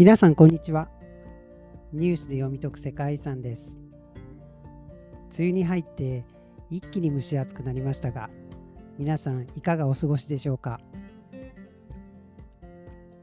[0.00, 0.88] 皆さんこんにちは。
[1.92, 3.78] ニュースで読み解く世界遺産です。
[5.38, 6.24] 梅雨に入って
[6.70, 8.30] 一気に蒸し暑くなりましたが
[8.96, 10.80] 皆さんいかがお過ごしでしょうか？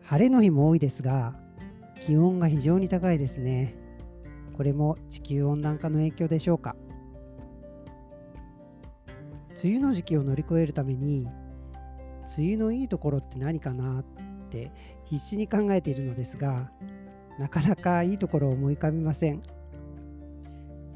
[0.03, 1.33] 晴れの日も多いですが
[2.05, 3.75] 気温が非常に高いですね。
[4.55, 6.75] これも地球温暖化の影響でしょうか？
[9.63, 11.27] 梅雨の時期を乗り越えるために
[12.37, 14.03] 梅雨のいいところって何かなっ
[14.51, 14.71] て
[15.09, 16.69] 必死に考えているのですが
[17.39, 19.41] なかなかいいところを思い浮かびません。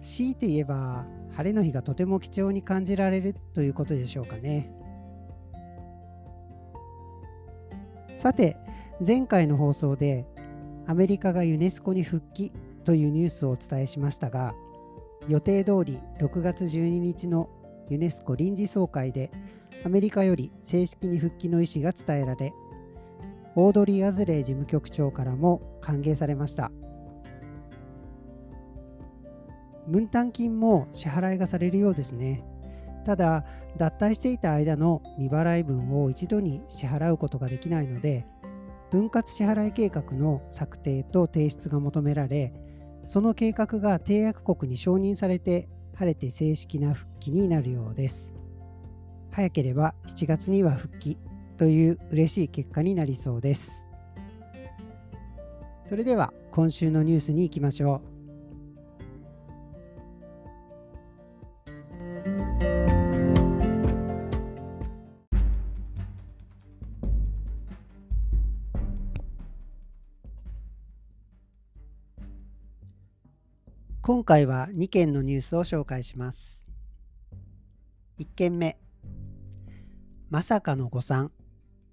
[0.02, 4.72] 強いて言えば晴れの日がとても貴重に感じられるということでしょうかね。
[8.16, 8.58] さて
[9.06, 10.26] 前回の放送で
[10.86, 12.52] アメリカがユネスコに復帰
[12.84, 14.54] というニュースをお伝えしましたが
[15.28, 17.50] 予定通り6月12日の
[17.90, 19.32] ユネスコ臨時総会で
[19.86, 22.54] アメリカより正式に復帰の意思が伝えられ
[23.56, 26.72] オードリー・アズレイ事務局長からも歓迎されました。
[29.88, 32.46] 分担金も支払いがされるようですね。
[33.06, 33.46] ただ
[33.78, 38.26] 脱退していた間の未払い分を一度に支払うことができないので
[38.92, 42.54] 分割支払い計画の策定と提出が求められ
[43.06, 48.36] その計画が締約国に承認されて晴れて正式な復帰になるようです。
[49.32, 51.18] 早ければ7月には復帰。
[51.62, 53.86] という嬉しい結果になりそうです。
[55.86, 58.12] それでは今週のニュースに行きましょう。
[74.02, 76.66] 今回は2件のニュースを紹介します。
[78.18, 78.80] 1件目、
[80.32, 81.32] まさかの誤算。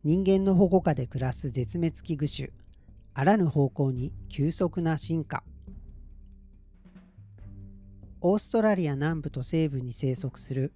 [0.09, 2.51] 人間の保護下で暮らす絶滅危惧種。
[3.13, 5.45] あらぬ方向に急速な進化。
[8.23, 10.73] オーストラリア南部と西部に生息する。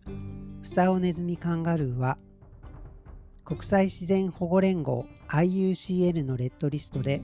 [0.60, 2.18] フサオネズミカンガルーは
[3.46, 7.22] 国際自然保護連合 IUCN のレッドリストで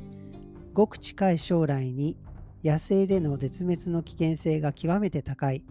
[0.73, 2.17] ごく近い将来に
[2.65, 5.63] 野生での絶滅の危険性が極めて高い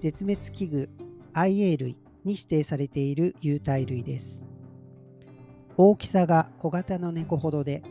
[0.00, 0.90] 絶滅危惧
[1.32, 1.96] IA 類
[2.26, 4.47] に指定されている有袋類です。
[5.80, 7.84] 大きさが小型の猫ほどで、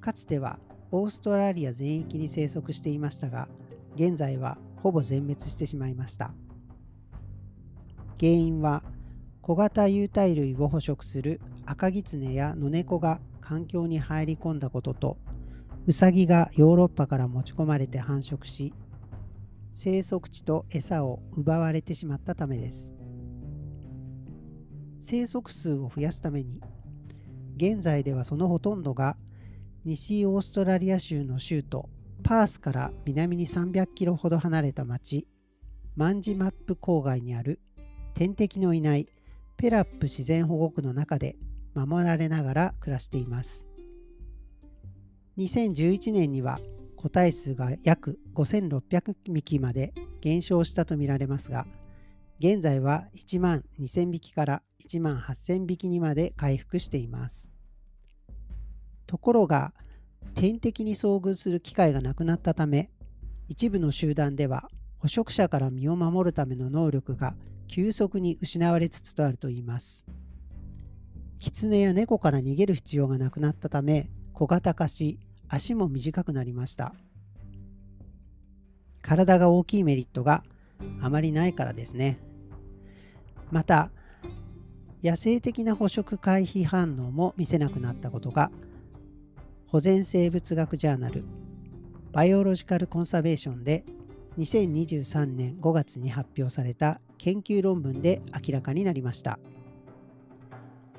[0.00, 0.58] かつては
[0.90, 3.46] オーストラリア全域に生息していましたが、
[3.94, 6.32] 現在はほぼ全滅してしまいました。
[8.18, 8.82] 原因は
[9.42, 15.16] 小型有袋類を捕食するアカギツネやノネコが環境に入り込んだことと、
[15.86, 18.74] ウサギがヨーロッパから持ち込まれて繁殖し、
[19.72, 22.96] 生息地と餌を奪われてしまったためです。
[24.98, 26.60] 生息数を増やすために
[27.56, 29.16] 現在ではそのほとんどが
[29.84, 31.88] 西オーストラリア州の州都
[32.22, 35.26] パースから南に300キロほど離れた町
[35.96, 37.60] マンジマップ郊外にある
[38.14, 39.08] 天敵のいない
[39.56, 41.36] ペラップ自然保護区の中で
[41.74, 43.70] 守られながら暮らしています。
[45.38, 46.60] 2011年には
[46.96, 51.66] 個体数が約5600匹まで減少したとみられますが
[52.38, 57.50] 現在は1万2000匹から1万8000匹にまで回復しています。
[59.06, 59.72] ところが、
[60.34, 62.90] 天敵に遭遇する機会がなくなったため、
[63.48, 64.68] 一部の集団では
[64.98, 67.34] 捕食者から身を守るための能力が
[67.68, 70.06] 急速に失われつつあるといいます。
[71.38, 76.94] 狐や猫から逃げる必要がなくなったため小型化し足も短くなりました。
[79.02, 80.42] 体が大きいメリットが
[81.00, 82.18] あまりないからですね。
[83.50, 83.90] また
[85.02, 88.50] 野生的な捕食回避反応も見せなくなったことが
[89.66, 91.24] 保全生物学ジャーナル
[92.12, 93.84] バイオロジカル・コンサベーションで
[94.38, 99.38] 2023年5月に発表された研究論文で明らかになりました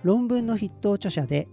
[0.03, 1.47] 論文の筆頭著者で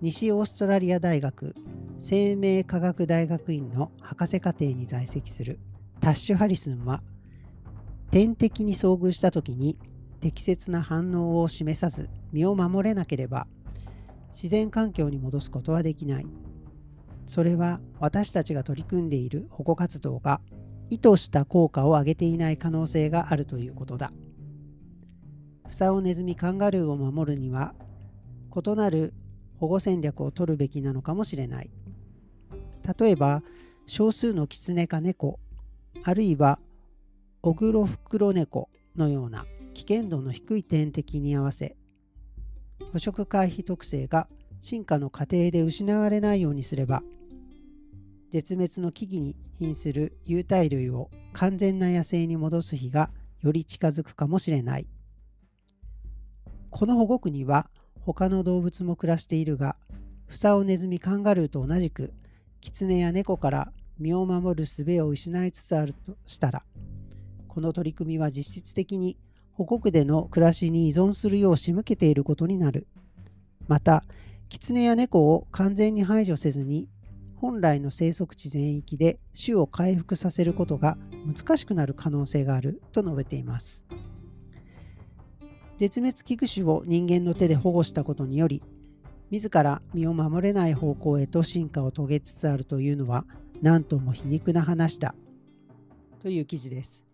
[0.00, 1.54] 西オーストラリア大学
[1.98, 5.58] 生命科学大学院の博士課程に在籍する
[6.00, 7.02] タッシュ・ハリスンは
[8.10, 9.78] 天敵に遭遇した時に
[10.20, 13.46] 適切な反応を示さず身を守れなければ
[14.28, 16.26] 自然環境に戻すことはできない。
[17.26, 20.40] それは私たちが取り組んでいる保護活動が
[20.88, 24.12] 意図した効果を上げていない可能性があるということだ。
[25.68, 27.74] フサオネズミカンガルーを守るには
[28.52, 29.14] 異なる
[29.58, 31.70] 保護戦略を取るべきなのかもしれない。
[32.98, 33.44] 例えば
[33.86, 35.38] 少数のキツネか猫
[36.02, 36.58] あるいは
[37.42, 41.76] オグロフクロネコのような危険度の低い天敵に合わせ
[42.92, 44.28] 捕食回避特性が
[44.58, 47.02] 進化の過程で失われないようにすれば
[48.30, 53.10] 絶滅の危機に瀕する有袋類を完全な野生に戻す日が
[53.40, 54.88] より近づくかもしれない。
[56.70, 57.68] この保護区には
[58.00, 59.76] 他の動物も暮らしているが、
[60.26, 62.12] フサオネズミカンガルーと同じく、
[62.60, 66.62] キツネや猫から身を守る術を失いつつあるとしたら、
[67.50, 69.18] この取り組みは実質的に
[69.54, 72.86] 保護区での暮らしに依存するよう仕向けていることになる。
[73.66, 74.04] また、
[74.48, 76.88] キツネや猫を完全に排除せずに
[77.34, 83.84] 本来の生息地全域で種を回復させることが難しくなる可能性があると述べています。
[85.76, 88.62] 絶滅危惧種を人間の手で保護したことにより、
[89.30, 93.24] 自ら身を守れない方向へと進化を遂げつつあるというのは
[93.60, 95.14] 何とも皮肉な話だ
[96.20, 97.09] という記事です。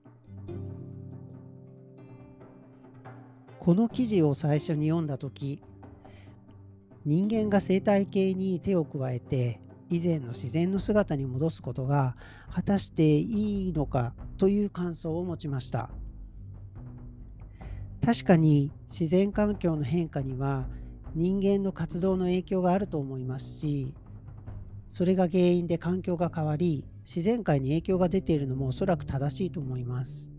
[3.66, 5.60] この記事を最初に読んだ時
[7.04, 9.60] 人間が生態系に手を加えて
[9.90, 12.14] 以前の自然の姿に戻すことが
[12.48, 15.90] 果たしていいのかという感想を持ちました。
[18.04, 20.68] 確かに自然環境の変化には
[21.16, 23.92] 人間の活動の影響があると思いますし
[24.88, 30.30] それが原因で環境が変わり自然界に影響が出ているのもおそらく正しいと思います。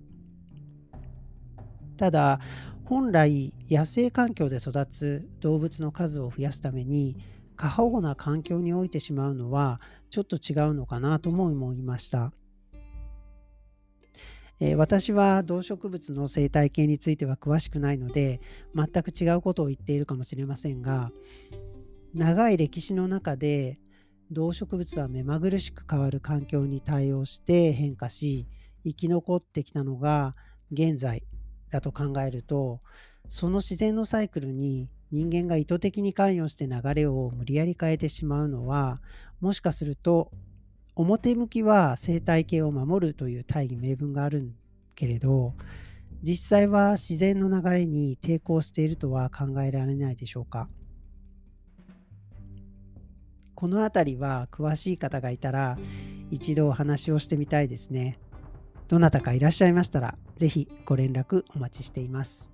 [1.97, 2.39] ただ
[2.87, 7.17] 本来野生環境で育つ動物の数を増やすために
[7.57, 12.31] 過保護な環境においてしまうのはちょっと違うのかなとも思いました。
[14.61, 18.39] え、私は動植物の生態系については詳しくないので
[18.73, 21.11] 全く違うことを言っているかもしれませんが
[22.13, 23.79] 長い歴史の中で
[24.31, 28.47] 動植物は目まぐるしく変わる環境に対応して変化し
[28.85, 30.35] 生き残ってきたのが
[30.71, 31.23] 現在
[31.77, 32.79] だと考えると
[33.29, 38.99] その自然のサイクルに人間が意図的に関与して流れを無理やり変えてしまうのは
[39.41, 40.31] もしかすると
[40.95, 44.51] 表向きは生態系を守るという大義名分がある
[44.95, 45.53] けれど
[46.23, 50.67] 実際は自然の流れに抵抗しているとは考えられないでしょうか？
[53.53, 55.77] この辺りは詳しい方がいたら
[56.31, 58.17] 一度お話をしてみたいですね。
[58.87, 62.51] どなたかいらっしゃいましたらぜひご連絡お待ちしています。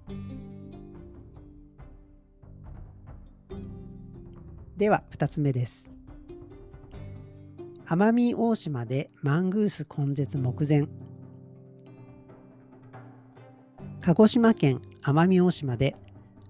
[4.77, 5.93] では2つ目です。
[7.85, 10.87] 奄美大島でマングース根絶目前
[14.01, 15.95] 鹿児島県奄美大島で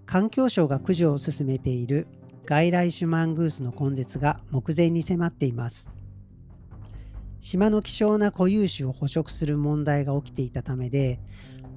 [0.06, 2.08] 環境省が駆除を進めている
[2.46, 5.94] 外来種マングースの根絶が目前に迫っています
[7.44, 11.20] 島の希少な固有種を捕食する問題が起きていたためで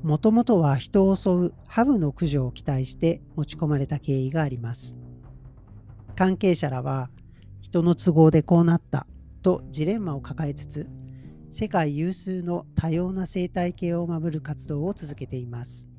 [0.05, 4.97] もともとは人を襲うハブの駆除を期待して持ち込まれた経緯があります。
[6.15, 7.11] 関係者らは
[7.63, 9.09] 人の都合でこうなった
[9.43, 10.89] とジレンマを抱えつつ
[11.51, 15.91] 世界有数の多様な生態系を守る活動を続けています。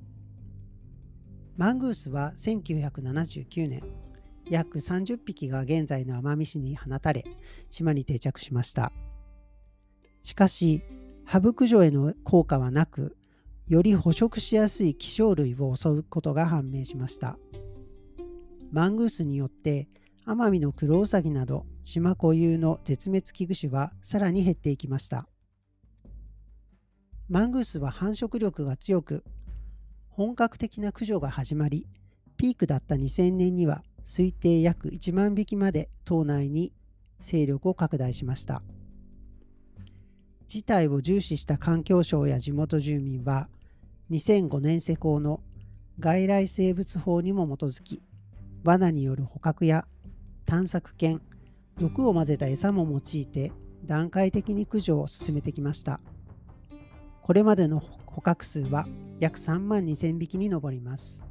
[1.58, 3.82] マングースは1979年
[4.50, 7.26] 約30匹が現在の奄美市に放たれ
[7.70, 8.94] 島に定着しました。
[10.28, 10.84] しかし
[11.24, 13.16] ハブ駆除への効果はなく
[13.66, 17.38] より捕食しやすい希少類を襲うことが判明しました。
[18.70, 19.88] マングースによって
[20.26, 25.30] 奄美のクロウサギなど島固有の絶滅危惧種はさらに減っていきました。
[27.30, 29.24] マングースは繁殖力が強く
[30.10, 31.88] 本格的な駆除が始まり
[32.36, 36.74] ピークだった2000年には推定約1万匹まで島内に
[37.22, 38.62] 勢力を拡大しました。
[40.48, 43.50] 事態を重視した環境省や地元住民は
[44.12, 45.42] 2005年施行の
[46.00, 48.02] 外来生物法にも基づき
[48.64, 49.86] 罠による捕獲や
[50.46, 51.22] 探索犬
[51.80, 53.52] 毒を混ぜた餌も用いて
[53.86, 56.00] 段階的に駆除を進めてきました。
[57.22, 58.88] これまでの捕獲数は
[59.20, 61.26] 約3万2000匹に上ります。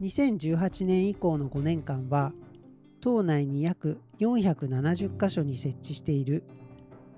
[0.00, 2.32] 2018年以降の5年間は
[3.04, 6.42] 島内に約470カ所に設置している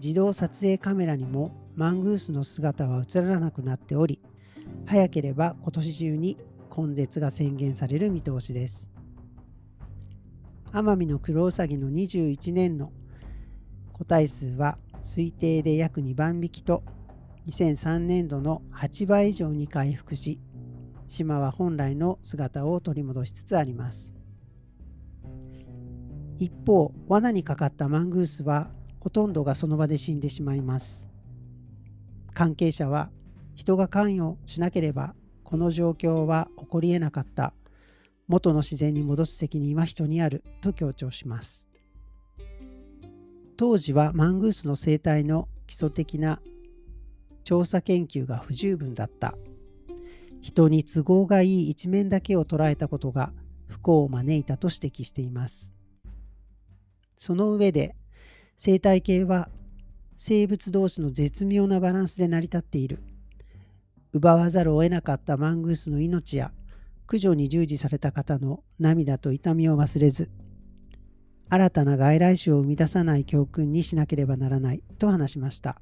[0.03, 4.21] 自動撮影カメラにもマングースの姿は映らなくなっており
[4.85, 6.39] 早ければ今年中に
[6.77, 8.91] 根絶が宣言される見通しです。
[10.73, 12.91] 奄美のクロウサギの21年の
[13.93, 16.83] 個体数は推定で約2万匹と
[17.47, 20.41] 2003年度の8倍以上に回復し
[21.07, 24.16] 島は本来の姿を取り戻しつつあります。
[26.39, 31.09] 一方罠にかかったマングースはほとんどがその場で死んでしまいます。
[32.35, 33.11] 関係者は
[33.55, 35.15] 人が関与しなければ
[35.45, 37.55] この状況は起こりえなかった。
[38.29, 41.69] 元の自然に戻す責任は人にあると強調します。
[43.57, 46.43] 当時はマングースの生態の基礎的な
[47.45, 49.39] 調査研究が不十分だった。
[50.43, 53.33] 人に都合がいい一面だけを捉えたことが
[53.69, 55.76] 不幸を招いたと指摘しています。
[57.17, 57.95] その上で
[58.57, 59.49] 生態系は
[60.17, 63.03] 生物同士の絶妙なバランスで成り立っている。
[64.13, 66.51] 奪わざるを得なかったマングースの命や
[67.07, 70.31] 駆除に従事された方の涙と痛みを忘れず
[71.51, 75.81] 新たな外来種を生み出さない教訓にしなければならないと話しました。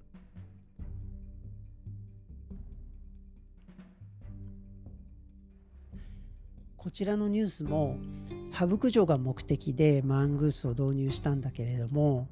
[6.77, 7.97] こちらのニュースも
[8.55, 12.29] 羽生駆除が目的でマングースを導入したんだけれども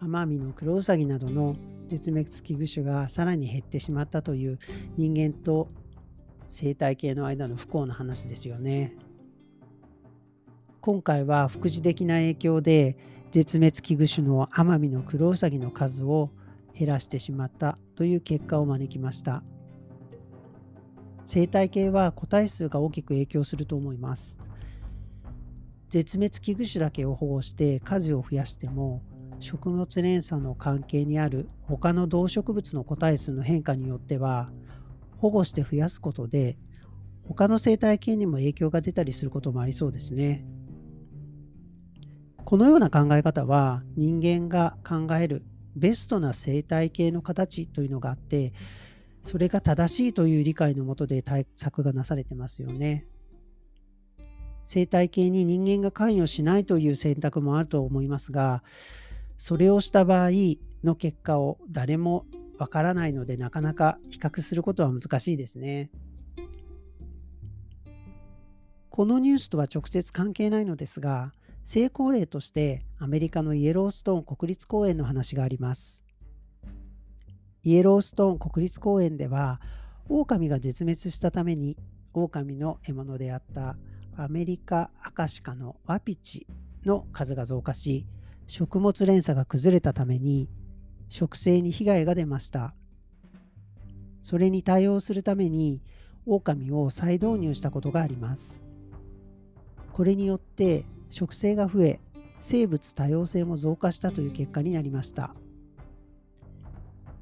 [0.00, 1.54] アマミのクロウサギなどの
[1.88, 4.58] 絶滅危惧種がさらに減ってしまったという
[4.96, 5.68] 人間と
[6.48, 8.94] 生態系の間の不幸な話ですよね。
[10.80, 12.96] 今回は副次的な影響で
[13.30, 16.30] 絶滅危惧種のアマミのクロウサギの数を
[16.74, 19.42] 減らしてしまったという結果を招きました。
[21.24, 24.38] 生態系は個体数が大きく影響すると思います。
[25.88, 29.02] 絶滅危惧種だけを保護して数を増やしても
[29.40, 34.50] 食物連鎖の関係にある他の動植物の個体数の変化によっては
[35.18, 36.58] 保護して増やすことで
[37.26, 40.46] 他の生態系にも影響が出たりすることもありそうですね。
[42.44, 45.44] このような考え方は人間が考える
[45.76, 48.54] ベストな生態系の形というのがあって
[49.20, 53.06] それが正しいという理解のもとで対策がなされてますよね。
[54.70, 58.62] 生態系に人間が関与しないという選択もあると思いますが
[59.38, 60.30] それをした場合
[60.84, 62.26] の結果を誰も
[62.58, 65.90] わからないのでなかなか比較することは難しいですね。
[68.90, 71.32] このニュースとは直接関係ないのですが
[71.64, 76.04] 成功例としてアメリカのイエローストーン国立公園の話があります。
[77.62, 79.62] イエローストーン国立公園では
[80.10, 81.78] 狼が絶滅したために
[82.12, 83.78] 狼の獲物であった
[84.20, 86.48] アメリカアカシカのワピチ
[86.84, 88.04] の数が増加し
[88.48, 90.48] 食物連鎖が崩れたために
[91.08, 92.74] 食性に被害が出ました。
[94.20, 95.82] それに対応するために
[96.26, 98.64] 狼を再導入したことがあります。
[99.92, 102.00] これによって食性が増え
[102.40, 105.32] 生物多様性も増加したという結果になりました。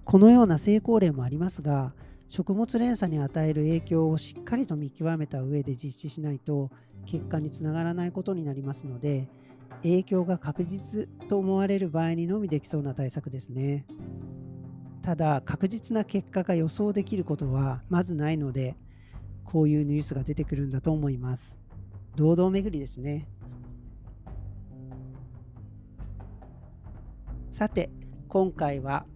[0.04, 1.92] このような成功例もありますが
[2.28, 6.70] 食物連鎖に与える影響をしっかりと見極めた上で実施しないと
[7.06, 9.28] 結果につながらないことになりますので
[9.82, 13.86] 影響が確実と思われる場合にのみできそうな対策ですね。
[15.02, 18.76] ただ確実な結果が予想できることはまずないので
[19.44, 21.60] こういうニュースが出てくるんだと思います。
[22.16, 23.28] 堂々巡りですね。
[27.52, 27.90] さて
[28.28, 29.06] 今回は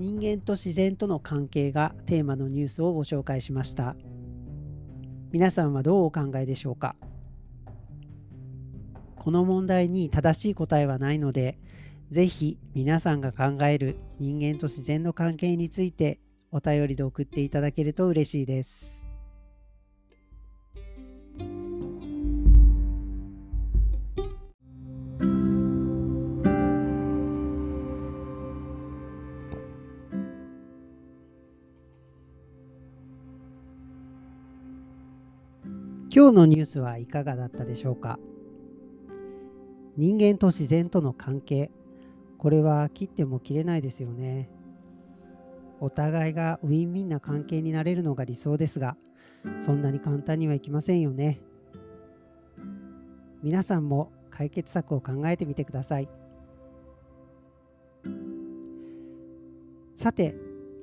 [0.00, 3.96] 人間と自然との関係がテーマのニュースをご紹介しました。
[5.30, 6.96] 皆さんはどうお考えでしょうか？
[9.14, 11.58] この問題に正しい答えはないので、
[12.10, 16.18] ぜひ皆さんが考える人間と自然の関係について
[16.50, 18.99] お便りで送っていただけると嬉しいです。
[36.20, 38.18] 今日のニュースはいかがだったでしょうか？
[39.96, 41.70] 人間と自然との関係。
[42.36, 44.50] これは切っても切れないですよね。
[45.80, 48.98] お互いがウィンウィンな関係になれるのが理想ですが
[49.60, 51.40] そんなに簡単にはいきませんよね。
[53.42, 56.08] 皆さんも解決策を考えてみてください。
[59.94, 60.34] さて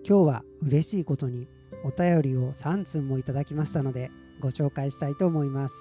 [0.03, 1.47] 今日は嬉しいことに
[1.83, 5.75] お便りを3通もいただきましたのでご紹介したいと思います。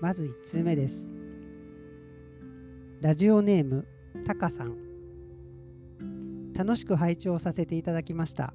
[0.00, 1.08] まず1通目です。
[3.00, 3.86] ラジオネーム
[4.26, 4.76] たかさん。
[6.52, 8.52] 楽しく拝聴させていただきました。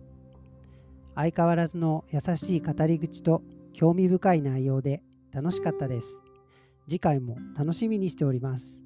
[1.15, 3.41] 相変わらずの優しい語り口と
[3.73, 5.01] 興味深い内容で
[5.33, 6.21] 楽しかったです。
[6.87, 8.83] 次回も楽しみにしております。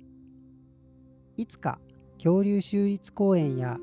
[1.36, 1.79] いつか
[2.15, 3.77] 恐竜州立公園や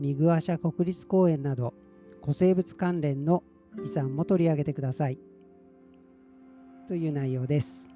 [0.00, 1.74] ミグアシャ国立公園など
[2.22, 3.42] 古生物関連の
[3.82, 5.18] 遺産も取り上げてください。
[6.88, 7.88] という内容です。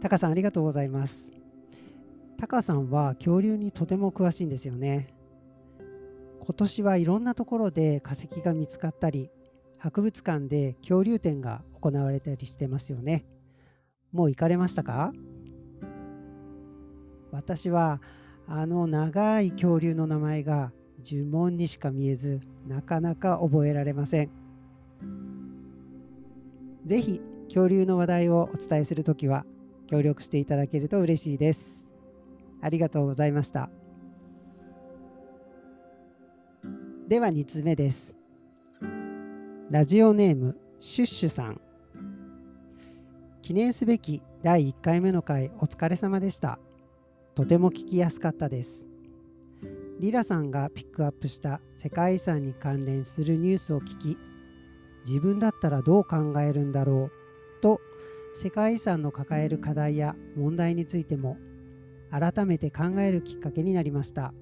[0.00, 1.32] タカさんありがとうございます。
[2.36, 5.14] タカさんは恐竜にとても詳しいんですよね。
[6.40, 9.30] 今年はいろんなところで化石が見つかったり、
[9.78, 13.24] 博物館で恐竜展が行われたりしてますよね。
[14.12, 15.12] もう行かれましたか？
[17.32, 18.00] 私は
[18.46, 20.70] あの長い恐竜の名前が
[21.02, 24.30] 呪文にしか見えずなかなか覚えられません。
[26.86, 29.46] ぜひ恐竜の話題をお伝えするときは
[29.86, 31.90] 協力していただけると嬉しいです。
[32.60, 33.70] ありがとうございました。
[37.08, 38.14] では2つ目です。
[39.70, 41.60] ラジオネームシュッシュさん。
[43.42, 46.58] 記念すべき第1回目の回お疲れ様でした。
[47.34, 48.93] とても聞きやすかったです。
[50.00, 54.18] リラさんがピックアップした世界遺産に関連するニュースを聞き、
[55.06, 57.10] 自分だったらどう考えるんだろ
[57.58, 57.80] うと
[58.32, 61.36] 世界遺産の抱える課題や問題についても
[62.10, 64.34] 改めて考えるきっかけになりました。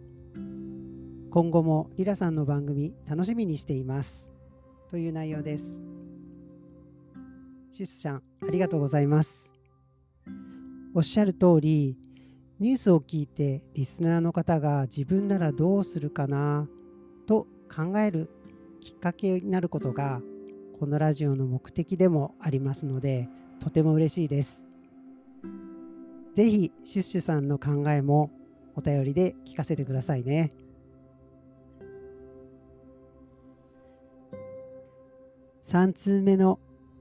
[1.31, 4.31] 今後もリラさんの番組楽しみにしています。
[4.91, 5.83] という内容です。
[7.71, 9.53] シスちゃんありがとうございます。
[10.95, 11.97] おっしゃる通り
[12.63, 16.69] ニュースを聞いてリスナーの方が自分ならどうするかな
[17.27, 18.31] と考える
[18.81, 20.21] きっかけになることが
[20.79, 23.29] このラジオの目的でもありますので
[23.59, 24.65] とても嬉しいです。
[26.37, 28.31] ぜひシュッシュさんの考えも
[28.77, 30.53] お便りで聞かせてくださいね。
[35.65, 36.61] 3通目の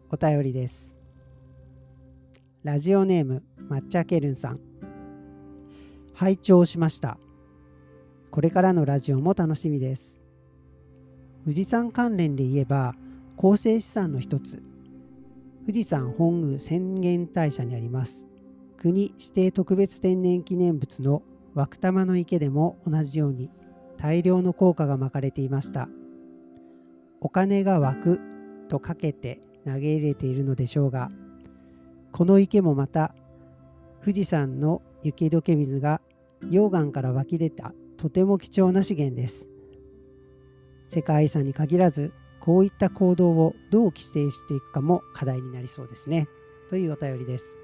[0.10, 0.98] お便りです。
[2.64, 4.60] ラジオネーム抹茶ケルンさん。
[6.22, 7.18] 拝聴しました。
[8.30, 10.22] これからのラジオも楽しみです。
[11.46, 12.94] 富士山関連で言えば、
[13.38, 14.62] 構成資産の一つ、
[15.62, 18.28] 富士山本宮浅間大社にあります。
[18.78, 21.24] 国指定特別天然記念物の
[21.56, 23.50] 湧玉の池でも同じように
[23.98, 25.90] 大量の硬貨が巻かれていました。
[27.20, 28.20] お金が湧く
[28.70, 31.10] とかけて投げ入れているのでしょうが、
[32.12, 33.16] この池もまた
[34.02, 36.00] 富士山の雪解け水が
[36.50, 39.48] 溶岩から湧き出たとても貴重な資源です。
[40.88, 46.28] 世界遺産に限らずこういった行動をどう規制していくかも課題になりそうですね。
[46.70, 47.60] というお便りです。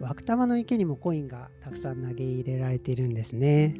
[0.00, 3.76] 湧玉の池にもコインがたくさん投げ入れられているんですね。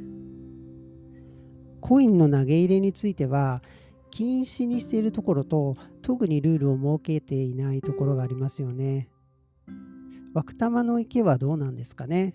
[1.81, 3.62] コインの投げ入れについては
[4.11, 9.09] 禁止にしているところと特にルールを設けていないところがありますよね。
[10.34, 12.34] 湧玉の池はどうなんですかね、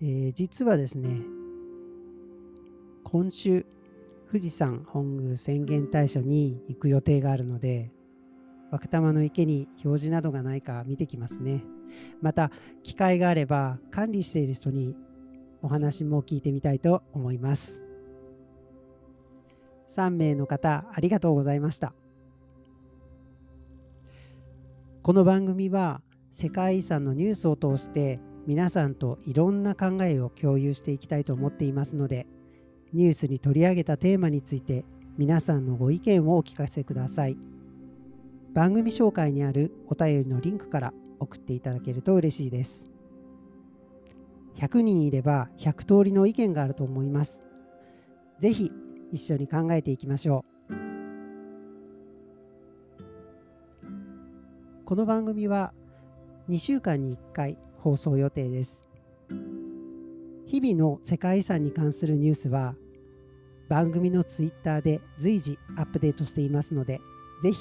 [0.00, 1.22] えー、実はですね
[3.04, 3.66] 今週
[4.26, 7.92] 富士山本宮浅間大社に行く予定があるので
[8.70, 11.64] 湧玉の池に表示などがないか見てきますね。
[12.20, 12.50] また
[12.82, 14.96] 機会があれば管理している人に
[15.62, 17.82] お話も聞いてみたいと思います。
[19.88, 21.94] 3名の方ありがとうございました。
[25.02, 26.02] この番組は
[26.38, 32.26] 世界遺産のニュースを通して皆さんといろんな考えを共有していきたいと思っていますので
[32.92, 34.84] ニュースに取り上げたテーマについて
[35.16, 37.38] 皆さんのご意見をお聞かせください。
[38.52, 42.90] 番組紹介にあるお便りのリンクから送っていただけると嬉しいです。
[44.56, 47.44] 100人いれば100通りの意見があると思います。
[48.40, 48.70] ぜひ
[49.10, 50.74] 一緒に考えていきましょう。
[54.84, 55.72] この番組は
[56.48, 58.86] 2週間に1回放送予定です。
[60.46, 62.76] 日々の世界遺産に関するニュースは
[63.68, 67.00] 番組のツイッターで随時アップデートしていますので
[67.42, 67.58] ぜひ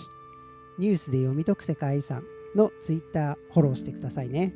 [0.78, 2.24] ニュースで読み解く世界遺産
[2.56, 4.54] のツイッターフォローしてくださいね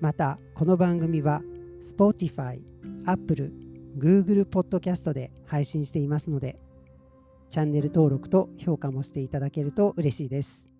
[0.00, 1.42] またこの番組は
[1.82, 2.60] Spotify、
[3.04, 3.52] Apple、
[3.98, 6.58] Google Podcast で配信していますので
[7.50, 10.73] チャンネル登録と評価もしていただけると嬉しいです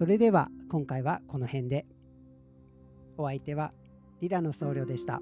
[0.00, 1.84] それでは今回はこの辺で。
[3.18, 3.74] お相手は
[4.22, 5.20] リラの僧侶でした。